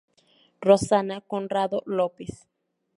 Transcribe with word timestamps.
Rosana 0.61 1.21
Conrado 1.21 1.83
Lopes 1.85 2.47